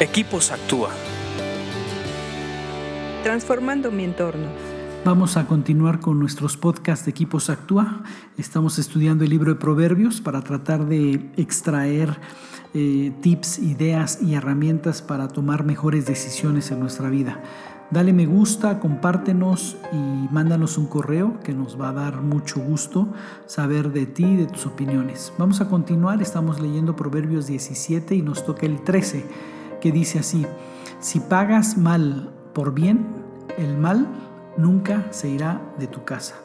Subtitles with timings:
[0.00, 0.90] Equipos Actúa.
[3.22, 4.48] Transformando mi entorno.
[5.04, 8.02] Vamos a continuar con nuestros podcasts de Equipos Actúa.
[8.36, 12.18] Estamos estudiando el libro de Proverbios para tratar de extraer
[12.74, 17.40] eh, tips, ideas y herramientas para tomar mejores decisiones en nuestra vida.
[17.92, 23.12] Dale me gusta, compártenos y mándanos un correo que nos va a dar mucho gusto
[23.46, 25.32] saber de ti y de tus opiniones.
[25.38, 29.54] Vamos a continuar, estamos leyendo Proverbios 17 y nos toca el 13
[29.84, 30.46] que dice así,
[30.98, 33.04] si pagas mal por bien,
[33.58, 34.08] el mal
[34.56, 36.36] nunca se irá de tu casa.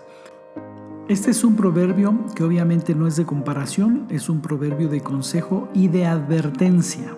[1.07, 5.69] Este es un proverbio que obviamente no es de comparación, es un proverbio de consejo
[5.73, 7.15] y de advertencia.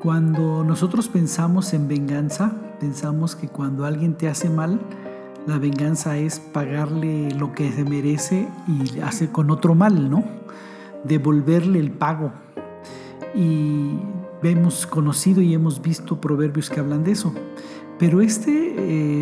[0.00, 4.78] Cuando nosotros pensamos en venganza, pensamos que cuando alguien te hace mal,
[5.48, 10.22] la venganza es pagarle lo que se merece y hace con otro mal, ¿no?
[11.02, 12.30] Devolverle el pago.
[13.34, 13.98] Y
[14.42, 17.32] hemos conocido y hemos visto proverbios que hablan de eso.
[17.98, 18.74] Pero este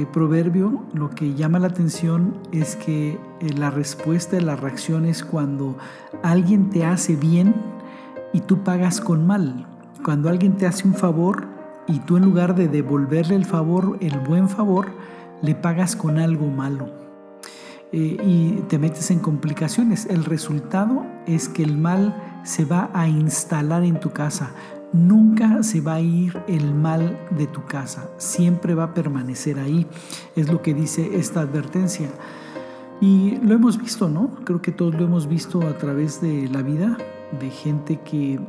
[0.02, 3.18] eh, proverbio lo que llama la atención es que eh,
[3.56, 5.78] la respuesta, la reacción es cuando
[6.22, 7.54] alguien te hace bien
[8.34, 9.66] y tú pagas con mal.
[10.04, 11.46] Cuando alguien te hace un favor
[11.88, 14.88] y tú en lugar de devolverle el favor, el buen favor,
[15.40, 16.90] le pagas con algo malo.
[17.92, 20.06] Eh, y te metes en complicaciones.
[20.06, 24.50] El resultado es que el mal se va a instalar en tu casa.
[24.92, 29.86] Nunca se va a ir el mal de tu casa, siempre va a permanecer ahí.
[30.36, 32.10] Es lo que dice esta advertencia.
[33.00, 34.30] Y lo hemos visto, ¿no?
[34.44, 36.96] Creo que todos lo hemos visto a través de la vida,
[37.38, 38.40] de gente que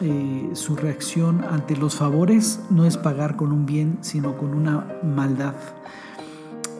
[0.00, 4.86] eh, su reacción ante los favores no es pagar con un bien, sino con una
[5.02, 5.54] maldad.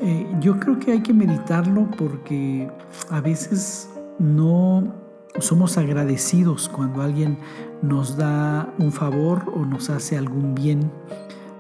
[0.00, 2.68] Eh, yo creo que hay que meditarlo porque
[3.10, 5.01] a veces no
[5.38, 7.38] somos agradecidos cuando alguien
[7.80, 10.90] nos da un favor o nos hace algún bien.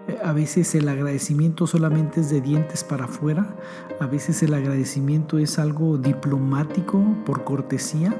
[0.08, 3.56] Eh, a veces el agradecimiento solamente es de dientes para afuera,
[4.00, 8.14] a veces el agradecimiento es algo diplomático por cortesía,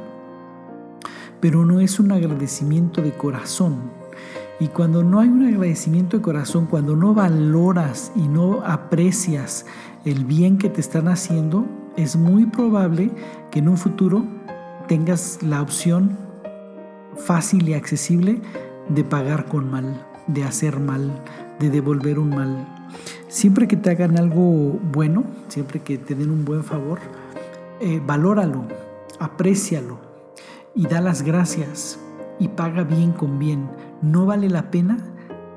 [1.40, 3.90] pero no es un agradecimiento de corazón.
[4.60, 9.66] Y cuando no hay un agradecimiento de corazón, cuando no valoras y no aprecias
[10.04, 13.10] el bien que te están haciendo, es muy probable
[13.50, 14.24] que en un futuro
[14.92, 16.18] tengas la opción
[17.16, 18.42] fácil y accesible
[18.90, 21.10] de pagar con mal, de hacer mal,
[21.58, 22.90] de devolver un mal.
[23.26, 26.98] Siempre que te hagan algo bueno, siempre que te den un buen favor,
[27.80, 28.66] eh, valóralo,
[29.18, 29.98] aprécialo
[30.74, 31.98] y da las gracias
[32.38, 33.70] y paga bien con bien.
[34.02, 34.98] No vale la pena